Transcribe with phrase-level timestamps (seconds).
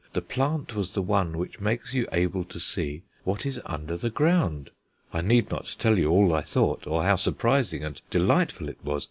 [0.13, 4.09] The plant was the one which makes you able to see what is under the
[4.09, 4.71] ground!
[5.13, 8.99] I need not tell you all I thought, or how surprising and delightful it was.